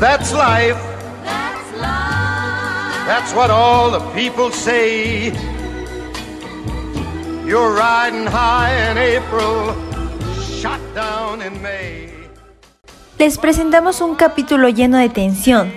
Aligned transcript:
that's 0.00 0.32
life. 0.32 0.80
That's 1.24 1.72
life. 1.76 3.06
That's 3.06 3.34
what 3.34 3.50
all 3.50 3.90
the 3.90 4.00
people 4.14 4.50
say. 4.50 5.32
You're 7.46 7.74
riding 7.74 8.26
high 8.26 8.90
in 8.90 8.98
April, 8.98 9.74
shot 10.40 10.80
down 10.94 11.42
in 11.42 11.60
May. 11.62 12.08
Les 13.18 13.36
presentamos 13.36 14.00
un 14.00 14.14
capítulo 14.14 14.70
lleno 14.70 14.96
de 14.96 15.10
tensión, 15.10 15.70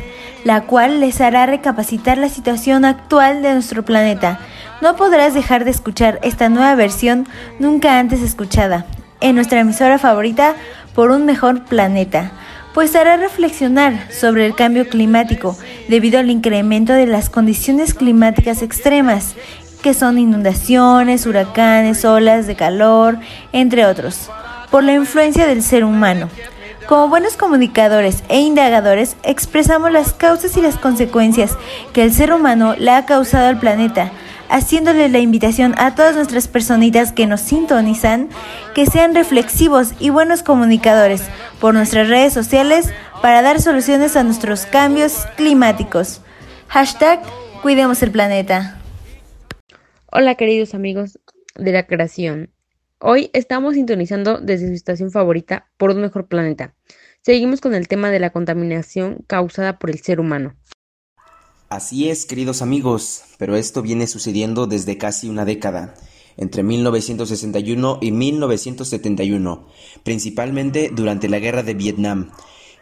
la 0.45 0.61
cual 0.61 1.01
les 1.01 1.19
hará 1.19 1.45
recapacitar 1.45 2.17
la 2.17 2.29
situación 2.29 2.85
actual 2.85 3.41
de 3.41 3.53
nuestro 3.53 3.83
planeta. 3.83 4.39
No 4.81 4.95
podrás 4.95 5.33
dejar 5.33 5.65
de 5.65 5.71
escuchar 5.71 6.19
esta 6.23 6.47
nueva 6.47 6.75
versión 6.75 7.27
nunca 7.59 7.99
antes 7.99 8.21
escuchada 8.21 8.85
en 9.19 9.35
nuestra 9.35 9.59
emisora 9.59 9.97
favorita 9.99 10.55
por 10.95 11.11
un 11.11 11.25
mejor 11.25 11.63
planeta 11.63 12.31
pues 12.73 12.95
hará 12.95 13.17
reflexionar 13.17 14.11
sobre 14.11 14.45
el 14.45 14.55
cambio 14.55 14.87
climático 14.87 15.57
debido 15.87 16.19
al 16.19 16.29
incremento 16.29 16.93
de 16.93 17.05
las 17.05 17.29
condiciones 17.29 17.93
climáticas 17.93 18.61
extremas, 18.61 19.35
que 19.81 19.93
son 19.93 20.17
inundaciones, 20.17 21.25
huracanes, 21.25 22.05
olas 22.05 22.47
de 22.47 22.55
calor, 22.55 23.19
entre 23.51 23.85
otros, 23.85 24.29
por 24.71 24.83
la 24.83 24.93
influencia 24.93 25.45
del 25.45 25.61
ser 25.61 25.83
humano. 25.83 26.29
Como 26.87 27.07
buenos 27.07 27.37
comunicadores 27.37 28.23
e 28.27 28.39
indagadores, 28.39 29.15
expresamos 29.23 29.91
las 29.91 30.13
causas 30.13 30.57
y 30.57 30.61
las 30.61 30.77
consecuencias 30.77 31.57
que 31.93 32.03
el 32.03 32.13
ser 32.13 32.33
humano 32.33 32.75
le 32.77 32.91
ha 32.91 33.05
causado 33.05 33.47
al 33.47 33.59
planeta, 33.59 34.11
haciéndole 34.53 35.09
la 35.09 35.17
invitación 35.17 35.73
a 35.79 35.95
todas 35.95 36.15
nuestras 36.15 36.47
personitas 36.47 37.11
que 37.11 37.25
nos 37.25 37.41
sintonizan 37.41 38.29
que 38.75 38.85
sean 38.85 39.15
reflexivos 39.15 39.93
y 39.99 40.11
buenos 40.11 40.43
comunicadores 40.43 41.23
por 41.59 41.73
nuestras 41.73 42.07
redes 42.07 42.33
sociales 42.33 42.93
para 43.23 43.41
dar 43.41 43.59
soluciones 43.59 44.15
a 44.15 44.23
nuestros 44.23 44.67
cambios 44.67 45.25
climáticos. 45.37 46.21
Hashtag 46.67 47.19
Cuidemos 47.63 48.03
el 48.03 48.11
planeta. 48.11 48.79
Hola 50.11 50.35
queridos 50.35 50.75
amigos 50.75 51.17
de 51.55 51.71
la 51.71 51.87
creación. 51.87 52.51
Hoy 52.99 53.31
estamos 53.33 53.73
sintonizando 53.73 54.39
desde 54.39 54.67
su 54.67 54.73
estación 54.73 55.09
favorita 55.09 55.67
por 55.77 55.89
un 55.89 56.01
mejor 56.01 56.27
planeta. 56.27 56.75
Seguimos 57.21 57.59
con 57.59 57.73
el 57.73 57.87
tema 57.87 58.11
de 58.11 58.19
la 58.19 58.29
contaminación 58.29 59.23
causada 59.25 59.79
por 59.79 59.89
el 59.89 59.99
ser 59.99 60.19
humano. 60.19 60.55
Así 61.73 62.07
es, 62.07 62.27
queridos 62.27 62.61
amigos, 62.61 63.23
pero 63.39 63.55
esto 63.55 63.81
viene 63.81 64.05
sucediendo 64.05 64.67
desde 64.67 64.99
casi 64.99 65.27
una 65.27 65.43
década, 65.43 65.95
entre 66.37 66.61
1961 66.61 67.97
y 67.99 68.11
1971, 68.11 69.67
principalmente 70.03 70.91
durante 70.93 71.27
la 71.29 71.39
Guerra 71.39 71.63
de 71.63 71.73
Vietnam. 71.73 72.29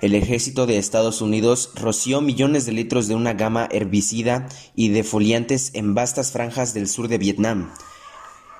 El 0.02 0.14
ejército 0.14 0.66
de 0.67 0.78
Estados 0.78 1.22
Unidos 1.22 1.72
roció 1.75 2.20
millones 2.20 2.66
de 2.66 2.73
litros 2.73 3.08
de 3.08 3.16
una 3.16 3.31
gama 3.31 3.70
herbicida 3.72 4.50
y 4.75 4.89
defoliantes 4.89 5.72
en 5.73 5.94
vastas 5.94 6.33
franjas 6.33 6.73
del 6.73 6.89
sur 6.89 7.08
de 7.08 7.17
Vietnam. 7.17 7.72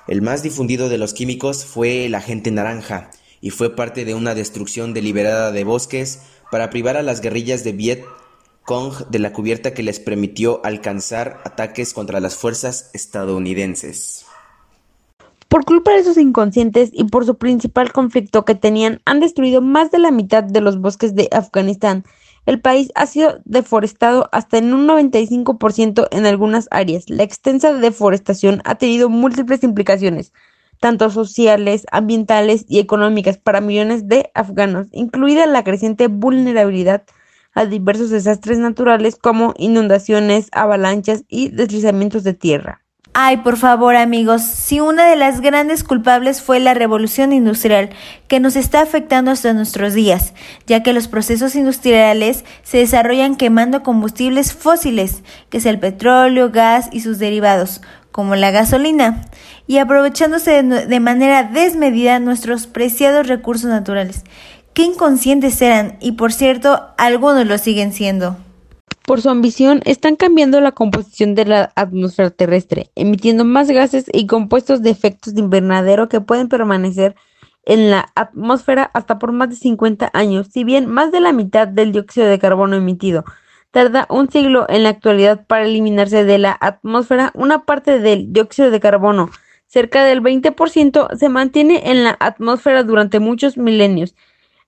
El 0.08 0.22
más 0.22 0.44
difundido 0.44 0.88
de 0.88 0.98
los 0.98 1.14
químicos 1.14 1.66
fue 1.66 2.06
el 2.06 2.16
agente 2.16 2.52
naranja, 2.52 3.12
y 3.42 3.50
fue 3.50 3.76
parte 3.76 4.06
de 4.06 4.14
una 4.14 4.34
destrucción 4.34 4.94
deliberada 4.94 5.52
de 5.52 5.66
bosques 5.66 6.20
para 6.52 6.70
privar 6.70 6.96
a 6.96 7.04
las 7.04 7.20
guerrillas 7.20 7.66
de 7.66 7.74
Viet 7.74 8.06
Kong 8.66 8.94
de 9.10 9.20
la 9.20 9.34
cubierta 9.34 9.74
que 9.74 9.84
les 9.84 10.00
permitió 10.00 10.62
alcanzar 10.64 11.42
ataques 11.46 11.94
contra 11.94 12.20
las 12.20 12.36
fuerzas 12.36 12.90
estadounidenses. 12.94 14.26
Por 15.52 15.66
culpa 15.66 15.92
de 15.92 15.98
esos 15.98 16.18
inconscientes 16.18 16.92
y 16.94 17.04
por 17.04 17.26
su 17.26 17.38
principal 17.38 17.92
conflicto 17.92 18.46
que 18.46 18.56
tenían, 18.56 19.02
han 19.04 19.20
destruido 19.20 19.62
más 19.62 19.92
de 19.92 20.00
la 20.00 20.10
mitad 20.10 20.44
de 20.44 20.62
los 20.62 20.80
bosques 20.80 21.14
de 21.14 21.28
Afganistán. 21.32 22.06
El 22.46 22.62
país 22.62 22.90
ha 22.96 23.06
sido 23.06 23.40
deforestado 23.44 24.30
hasta 24.32 24.58
en 24.58 24.74
un 24.74 24.88
95% 24.88 26.08
en 26.12 26.26
algunas 26.26 26.68
áreas. 26.72 27.10
La 27.10 27.24
extensa 27.24 27.74
deforestación 27.74 28.62
ha 28.64 28.76
tenido 28.76 29.10
múltiples 29.10 29.64
implicaciones, 29.64 30.32
tanto 30.80 31.10
sociales, 31.10 31.86
ambientales 31.92 32.66
y 32.70 32.80
económicas 32.80 33.38
para 33.38 33.60
millones 33.60 34.08
de 34.08 34.32
afganos, 34.34 34.88
incluida 34.94 35.46
la 35.48 35.66
creciente 35.66 36.08
vulnerabilidad 36.08 37.04
a 37.54 37.66
diversos 37.66 38.10
desastres 38.10 38.58
naturales 38.58 39.16
como 39.16 39.54
inundaciones, 39.58 40.48
avalanchas 40.52 41.24
y 41.28 41.50
deslizamientos 41.50 42.24
de 42.24 42.34
tierra. 42.34 42.82
Ay, 43.14 43.38
por 43.38 43.58
favor 43.58 43.98
amigos, 43.98 44.42
si 44.42 44.80
una 44.80 45.06
de 45.06 45.18
las 45.18 45.42
grandes 45.42 45.84
culpables 45.84 46.42
fue 46.42 46.62
la 46.62 46.74
revolución 46.74 47.34
industrial, 47.34 47.90
que 48.30 48.40
nos 48.40 48.56
está 48.56 48.80
afectando 48.80 49.32
hasta 49.32 49.52
nuestros 49.52 49.94
días, 49.94 50.34
ya 50.66 50.82
que 50.82 50.94
los 50.94 51.10
procesos 51.10 51.56
industriales 51.56 52.46
se 52.64 52.78
desarrollan 52.78 53.36
quemando 53.36 53.84
combustibles 53.84 54.54
fósiles, 54.54 55.24
que 55.50 55.58
es 55.58 55.66
el 55.66 55.78
petróleo, 55.78 56.52
gas 56.52 56.88
y 56.94 57.02
sus 57.02 57.20
derivados, 57.20 57.82
como 58.14 58.38
la 58.38 58.52
gasolina, 58.52 59.26
y 59.68 59.80
aprovechándose 59.80 60.64
de 60.64 61.00
manera 61.02 61.44
desmedida 61.44 62.18
nuestros 62.20 62.66
preciados 62.66 63.28
recursos 63.28 63.70
naturales. 63.70 64.24
Qué 64.74 64.84
inconscientes 64.84 65.62
eran 65.62 65.98
y 66.00 66.14
por 66.14 66.32
cierto, 66.32 66.82
algunos 66.98 67.46
lo 67.46 67.58
siguen 67.58 67.92
siendo. 67.92 68.38
Por 69.06 69.22
su 69.22 69.30
ambición, 69.30 69.82
están 69.86 70.16
cambiando 70.16 70.62
la 70.62 70.72
composición 70.72 71.36
de 71.36 71.46
la 71.46 71.72
atmósfera 71.76 72.30
terrestre, 72.30 72.92
emitiendo 72.96 73.44
más 73.44 73.70
gases 73.70 74.06
y 74.14 74.28
compuestos 74.28 74.82
de 74.82 74.92
efectos 74.92 75.36
de 75.36 75.42
invernadero 75.42 76.08
que 76.08 76.22
pueden 76.22 76.48
permanecer 76.48 77.16
en 77.66 77.92
la 77.92 78.12
atmósfera 78.16 78.90
hasta 78.94 79.20
por 79.20 79.32
más 79.32 79.50
de 79.50 79.56
50 79.56 80.10
años, 80.14 80.48
si 80.52 80.64
bien 80.64 80.88
más 80.88 81.12
de 81.12 81.20
la 81.20 81.34
mitad 81.34 81.68
del 81.68 81.92
dióxido 81.92 82.28
de 82.28 82.40
carbono 82.40 82.76
emitido 82.76 83.26
tarda 83.72 84.06
un 84.10 84.30
siglo 84.30 84.66
en 84.70 84.84
la 84.84 84.90
actualidad 84.90 85.46
para 85.48 85.66
eliminarse 85.66 86.24
de 86.24 86.38
la 86.38 86.56
atmósfera, 86.60 87.32
una 87.34 87.64
parte 87.64 88.00
del 88.00 88.32
dióxido 88.32 88.70
de 88.70 88.80
carbono, 88.80 89.30
cerca 89.66 90.04
del 90.04 90.22
20%, 90.22 91.18
se 91.18 91.30
mantiene 91.30 91.90
en 91.90 92.04
la 92.04 92.18
atmósfera 92.20 92.84
durante 92.84 93.20
muchos 93.20 93.58
milenios 93.58 94.14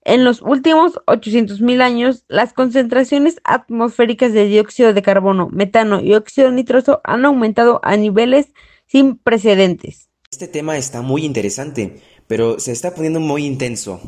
en 0.06 0.24
los 0.24 0.42
últimos 0.42 0.94
800.000 1.08 1.82
años, 1.82 2.26
las 2.28 2.54
concentraciones 2.54 3.38
atmosféricas 3.44 4.34
de 4.34 4.46
dióxido 4.46 4.94
de 4.94 5.02
carbono, 5.02 5.50
metano 5.52 6.02
y 6.02 6.14
óxido 6.14 6.52
nitroso 6.52 7.02
han 7.04 7.26
aumentado 7.26 7.80
a 7.84 7.96
niveles 7.96 8.48
sin 8.86 9.18
precedentes. 9.18 10.10
Este 10.32 10.48
tema 10.48 10.78
está 10.78 11.02
muy 11.02 11.26
interesante, 11.26 12.02
pero 12.28 12.60
se 12.60 12.72
está 12.72 12.94
poniendo 12.96 13.20
muy 13.20 13.46
intenso. 13.46 14.02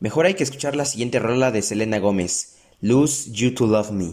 Mejor 0.00 0.26
hay 0.26 0.34
que 0.34 0.44
escuchar 0.44 0.74
la 0.76 0.84
siguiente 0.84 1.18
rola 1.18 1.50
de 1.50 1.62
Selena 1.62 1.98
Gómez, 1.98 2.58
Lose 2.80 3.30
You 3.32 3.54
to 3.54 3.66
Love 3.66 3.90
Me. 3.92 4.12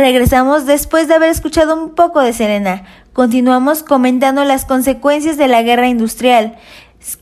Regresamos 0.00 0.64
después 0.64 1.08
de 1.08 1.14
haber 1.14 1.28
escuchado 1.28 1.74
un 1.74 1.90
poco 1.90 2.22
de 2.22 2.32
Serena. 2.32 2.84
Continuamos 3.12 3.82
comentando 3.82 4.44
las 4.44 4.64
consecuencias 4.64 5.36
de 5.36 5.46
la 5.46 5.60
guerra 5.60 5.88
industrial, 5.88 6.56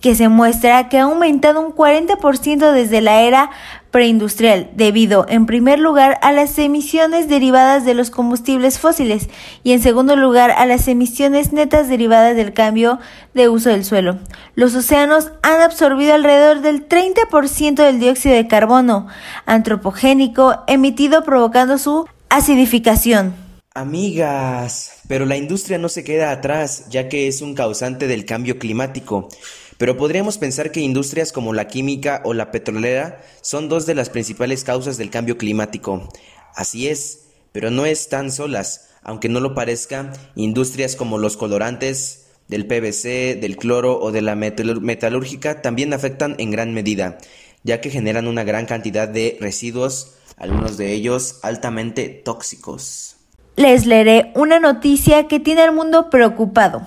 que 0.00 0.14
se 0.14 0.28
muestra 0.28 0.88
que 0.88 0.98
ha 0.98 1.02
aumentado 1.02 1.60
un 1.60 1.75
40% 1.75 2.70
desde 2.70 3.00
la 3.00 3.22
era 3.22 3.50
preindustrial, 3.90 4.70
debido, 4.76 5.26
en 5.28 5.46
primer 5.46 5.80
lugar, 5.80 6.20
a 6.22 6.30
las 6.30 6.56
emisiones 6.56 7.28
derivadas 7.28 7.84
de 7.84 7.94
los 7.94 8.10
combustibles 8.10 8.78
fósiles 8.78 9.28
y, 9.64 9.72
en 9.72 9.82
segundo 9.82 10.14
lugar, 10.14 10.52
a 10.52 10.64
las 10.64 10.86
emisiones 10.86 11.52
netas 11.52 11.88
derivadas 11.88 12.36
del 12.36 12.52
cambio 12.52 13.00
de 13.34 13.48
uso 13.48 13.70
del 13.70 13.84
suelo. 13.84 14.19
Los 14.54 14.76
océanos 14.76 15.32
han 15.42 15.62
absorbido 15.62 16.14
alrededor 16.14 16.60
del 16.60 16.88
30% 16.88 17.75
del 17.75 17.98
dióxido 17.98 18.36
de 18.36 18.46
carbono 18.46 19.08
antropogénico 19.46 20.62
emitido 20.69 21.25
provocando 21.25 21.76
su 21.76 22.06
acidificación. 22.28 23.34
Amigas, 23.75 25.02
pero 25.08 25.25
la 25.25 25.36
industria 25.36 25.78
no 25.78 25.88
se 25.88 26.04
queda 26.04 26.30
atrás, 26.30 26.86
ya 26.90 27.08
que 27.08 27.28
es 27.28 27.42
un 27.42 27.54
causante 27.54 28.06
del 28.06 28.25
cambio 28.25 28.58
climático. 28.58 29.28
Pero 29.76 29.96
podríamos 29.96 30.38
pensar 30.38 30.72
que 30.72 30.80
industrias 30.80 31.32
como 31.32 31.52
la 31.52 31.69
química 31.69 32.20
o 32.25 32.34
la 32.34 32.50
petrolera 32.50 33.22
son 33.40 33.69
dos 33.69 33.86
de 33.86 33.94
las 33.94 34.10
principales 34.10 34.64
causas 34.64 34.98
del 34.98 35.10
cambio 35.10 35.38
climático. 35.38 36.08
Así 36.54 36.88
es, 36.88 37.26
pero 37.52 37.70
no 37.70 37.86
están 37.86 38.32
solas, 38.32 38.88
aunque 39.02 39.28
no 39.28 39.38
lo 39.38 39.54
parezca, 39.54 40.12
industrias 40.34 40.96
como 40.96 41.19
los 41.19 41.36
colorantes, 41.36 42.25
del 42.48 42.66
PVC, 42.66 43.36
del 43.40 43.56
cloro 43.56 44.00
o 44.00 44.10
de 44.10 44.22
la 44.22 44.34
metalúrgica 44.34 45.60
también 45.62 45.92
afectan 45.92 46.34
en 46.38 46.50
gran 46.50 46.72
medida, 46.72 47.19
ya 47.62 47.80
que 47.80 47.90
generan 47.90 48.26
una 48.26 48.42
gran 48.42 48.66
cantidad 48.66 49.06
de 49.06 49.36
residuos, 49.38 50.14
algunos 50.38 50.76
de 50.76 50.93
ellos 50.93 51.40
altamente 51.43 52.08
tóxicos. 52.08 53.17
Les 53.56 53.87
leeré 53.87 54.32
una 54.35 54.61
noticia 54.61 55.26
que 55.26 55.40
tiene 55.40 55.62
al 55.62 55.73
mundo 55.73 56.11
preocupado. 56.11 56.87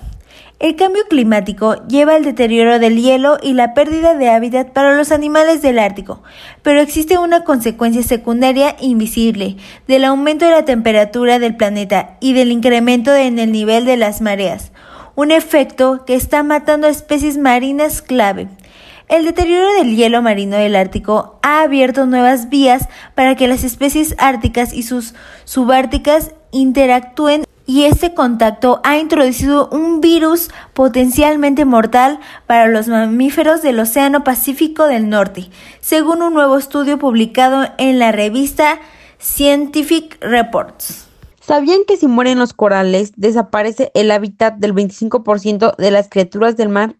El 0.62 0.76
cambio 0.76 1.02
climático 1.08 1.74
lleva 1.88 2.14
al 2.14 2.24
deterioro 2.24 2.78
del 2.78 3.02
hielo 3.02 3.36
y 3.42 3.52
la 3.54 3.74
pérdida 3.74 4.14
de 4.14 4.30
hábitat 4.30 4.70
para 4.70 4.96
los 4.96 5.10
animales 5.10 5.60
del 5.60 5.80
Ártico, 5.80 6.22
pero 6.62 6.80
existe 6.80 7.18
una 7.18 7.42
consecuencia 7.42 8.04
secundaria 8.04 8.76
invisible 8.80 9.56
del 9.88 10.04
aumento 10.04 10.44
de 10.44 10.52
la 10.52 10.64
temperatura 10.64 11.40
del 11.40 11.56
planeta 11.56 12.16
y 12.20 12.32
del 12.32 12.52
incremento 12.52 13.12
en 13.12 13.40
el 13.40 13.50
nivel 13.50 13.84
de 13.84 13.96
las 13.96 14.20
mareas, 14.20 14.70
un 15.16 15.32
efecto 15.32 16.04
que 16.06 16.14
está 16.14 16.44
matando 16.44 16.86
a 16.86 16.90
especies 16.90 17.38
marinas 17.38 18.00
clave. 18.00 18.46
El 19.12 19.26
deterioro 19.26 19.74
del 19.74 19.94
hielo 19.94 20.22
marino 20.22 20.56
del 20.56 20.74
Ártico 20.74 21.38
ha 21.42 21.60
abierto 21.60 22.06
nuevas 22.06 22.48
vías 22.48 22.88
para 23.14 23.36
que 23.36 23.46
las 23.46 23.62
especies 23.62 24.14
árticas 24.16 24.72
y 24.72 24.84
sus 24.84 25.12
subárticas 25.44 26.30
interactúen 26.50 27.44
y 27.66 27.84
este 27.84 28.14
contacto 28.14 28.80
ha 28.84 28.96
introducido 28.96 29.68
un 29.68 30.00
virus 30.00 30.48
potencialmente 30.72 31.66
mortal 31.66 32.20
para 32.46 32.68
los 32.68 32.88
mamíferos 32.88 33.60
del 33.60 33.80
Océano 33.80 34.24
Pacífico 34.24 34.86
del 34.86 35.10
Norte, 35.10 35.50
según 35.82 36.22
un 36.22 36.32
nuevo 36.32 36.56
estudio 36.56 36.98
publicado 36.98 37.66
en 37.76 37.98
la 37.98 38.12
revista 38.12 38.80
Scientific 39.18 40.16
Reports. 40.22 41.06
¿Sabían 41.38 41.80
que 41.86 41.98
si 41.98 42.06
mueren 42.06 42.38
los 42.38 42.54
corales 42.54 43.12
desaparece 43.16 43.90
el 43.92 44.10
hábitat 44.10 44.54
del 44.56 44.72
25% 44.72 45.76
de 45.76 45.90
las 45.90 46.08
criaturas 46.08 46.56
del 46.56 46.70
mar? 46.70 46.96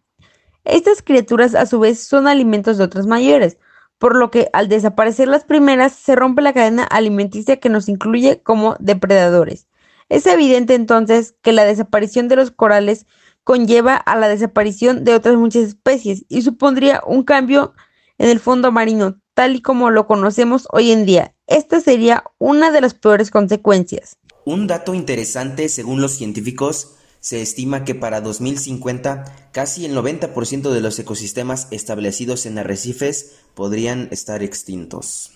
Estas 0.64 1.02
criaturas 1.02 1.54
a 1.54 1.66
su 1.66 1.80
vez 1.80 2.00
son 2.00 2.28
alimentos 2.28 2.78
de 2.78 2.84
otras 2.84 3.06
mayores, 3.06 3.58
por 3.98 4.16
lo 4.16 4.30
que 4.30 4.48
al 4.52 4.68
desaparecer 4.68 5.28
las 5.28 5.44
primeras 5.44 5.92
se 5.92 6.14
rompe 6.14 6.42
la 6.42 6.52
cadena 6.52 6.84
alimenticia 6.84 7.58
que 7.58 7.68
nos 7.68 7.88
incluye 7.88 8.42
como 8.42 8.76
depredadores. 8.78 9.68
Es 10.08 10.26
evidente 10.26 10.74
entonces 10.74 11.34
que 11.42 11.52
la 11.52 11.64
desaparición 11.64 12.28
de 12.28 12.36
los 12.36 12.50
corales 12.50 13.06
conlleva 13.44 13.96
a 13.96 14.16
la 14.16 14.28
desaparición 14.28 15.04
de 15.04 15.14
otras 15.14 15.36
muchas 15.36 15.64
especies 15.64 16.24
y 16.28 16.42
supondría 16.42 17.02
un 17.06 17.24
cambio 17.24 17.74
en 18.18 18.28
el 18.28 18.38
fondo 18.38 18.70
marino, 18.70 19.20
tal 19.34 19.56
y 19.56 19.62
como 19.62 19.90
lo 19.90 20.06
conocemos 20.06 20.68
hoy 20.70 20.92
en 20.92 21.06
día. 21.06 21.34
Esta 21.46 21.80
sería 21.80 22.24
una 22.38 22.70
de 22.70 22.80
las 22.80 22.94
peores 22.94 23.30
consecuencias. 23.30 24.18
Un 24.44 24.66
dato 24.66 24.94
interesante, 24.94 25.68
según 25.68 26.00
los 26.00 26.12
científicos, 26.12 26.96
se 27.22 27.40
estima 27.40 27.86
que 27.86 27.94
para 27.94 28.20
2050 28.20 29.24
casi 29.52 29.86
el 29.86 29.96
90% 29.96 30.70
de 30.70 30.80
los 30.82 30.98
ecosistemas 30.98 31.68
establecidos 31.70 32.44
en 32.44 32.58
arrecifes 32.58 33.36
podrían 33.54 34.08
estar 34.10 34.42
extintos. 34.42 35.32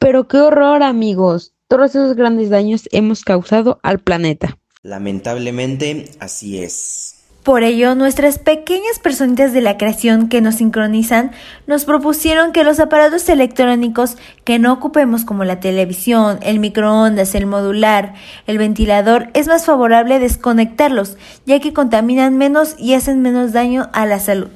Pero 0.00 0.26
qué 0.26 0.38
horror, 0.38 0.82
amigos 0.82 1.52
todos 1.68 1.90
esos 1.90 2.14
grandes 2.14 2.50
daños 2.50 2.88
hemos 2.92 3.24
causado 3.24 3.80
al 3.82 3.98
planeta. 3.98 4.58
Lamentablemente, 4.82 6.10
así 6.20 6.62
es. 6.62 7.15
Por 7.46 7.62
ello, 7.62 7.94
nuestras 7.94 8.40
pequeñas 8.40 8.98
personitas 8.98 9.52
de 9.52 9.60
la 9.60 9.78
creación 9.78 10.28
que 10.28 10.40
nos 10.40 10.56
sincronizan 10.56 11.30
nos 11.68 11.84
propusieron 11.84 12.50
que 12.50 12.64
los 12.64 12.80
aparatos 12.80 13.28
electrónicos 13.28 14.16
que 14.42 14.58
no 14.58 14.72
ocupemos 14.72 15.24
como 15.24 15.44
la 15.44 15.60
televisión, 15.60 16.40
el 16.42 16.58
microondas, 16.58 17.36
el 17.36 17.46
modular, 17.46 18.14
el 18.48 18.58
ventilador, 18.58 19.28
es 19.32 19.46
más 19.46 19.64
favorable 19.64 20.18
desconectarlos, 20.18 21.18
ya 21.44 21.60
que 21.60 21.72
contaminan 21.72 22.36
menos 22.36 22.74
y 22.80 22.94
hacen 22.94 23.22
menos 23.22 23.52
daño 23.52 23.90
a 23.92 24.06
la 24.06 24.18
salud, 24.18 24.48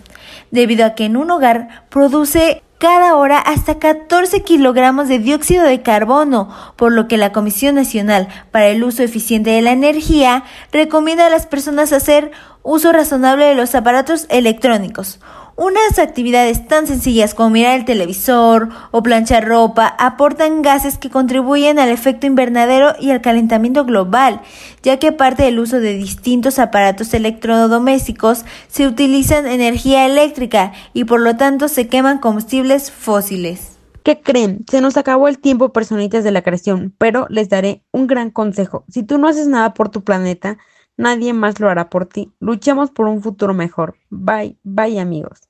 debido 0.51 0.85
a 0.85 0.97
que 0.97 1.05
en 1.05 1.17
un 1.17 1.31
hogar 1.31 1.85
produce 1.91 2.65
cada 2.81 3.15
hora 3.15 3.39
hasta 3.39 3.79
14 3.79 4.43
kilogramos 4.43 5.07
de 5.07 5.19
dióxido 5.19 5.65
de 5.65 5.83
carbono, 5.83 6.49
por 6.77 6.93
lo 6.93 7.09
que 7.09 7.19
la 7.19 7.31
Comisión 7.31 7.75
Nacional 7.75 8.29
para 8.51 8.69
el 8.69 8.83
Uso 8.83 9.03
Eficiente 9.03 9.51
de 9.51 9.61
la 9.61 9.73
Energía 9.73 10.45
recomienda 10.73 11.27
a 11.27 11.31
las 11.31 11.47
personas 11.47 11.93
hacer 11.93 12.31
uso 12.63 12.91
razonable 12.93 13.45
de 13.45 13.55
los 13.55 13.75
aparatos 13.75 14.25
electrónicos. 14.31 15.21
Unas 15.63 15.99
actividades 15.99 16.67
tan 16.69 16.87
sencillas 16.87 17.35
como 17.35 17.51
mirar 17.51 17.79
el 17.79 17.85
televisor 17.85 18.71
o 18.93 19.03
planchar 19.03 19.47
ropa 19.47 19.95
aportan 19.99 20.63
gases 20.63 20.97
que 20.97 21.11
contribuyen 21.11 21.79
al 21.79 21.91
efecto 21.91 22.27
invernadero 22.27 22.95
y 22.99 23.11
al 23.11 23.21
calentamiento 23.21 23.85
global, 23.85 24.41
ya 24.83 24.99
que 24.99 25.09
aparte 25.09 25.43
del 25.43 25.59
uso 25.59 25.79
de 25.79 25.93
distintos 25.93 26.59
aparatos 26.59 27.13
electrodomésticos 27.13 28.47
se 28.69 28.87
utilizan 28.87 29.47
energía 29.47 30.07
eléctrica 30.07 30.73
y 30.95 31.05
por 31.05 31.21
lo 31.21 31.37
tanto 31.37 31.69
se 31.69 31.89
queman 31.89 32.21
combustibles 32.21 32.91
fósiles. 32.91 33.77
¿Qué 34.03 34.23
creen? 34.23 34.65
Se 34.67 34.81
nos 34.81 34.97
acabó 34.97 35.29
el 35.29 35.41
tiempo 35.41 35.75
personitas 35.75 36.25
de 36.25 36.31
la 36.31 36.41
creación, 36.41 36.95
pero 36.97 37.27
les 37.29 37.51
daré 37.51 37.85
un 37.93 38.07
gran 38.07 38.31
consejo. 38.31 38.85
Si 38.89 39.03
tú 39.03 39.19
no 39.19 39.29
haces 39.29 39.47
nada 39.47 39.75
por 39.75 39.91
tu 39.91 40.05
planeta, 40.05 40.57
nadie 40.97 41.35
más 41.35 41.61
lo 41.61 41.69
hará 41.69 41.91
por 41.91 42.07
ti. 42.07 42.33
Luchamos 42.41 42.91
por 42.91 43.09
un 43.09 43.21
futuro 43.21 43.53
mejor. 43.53 43.97
Bye, 44.09 44.57
bye 44.63 44.99
amigos. 44.99 45.50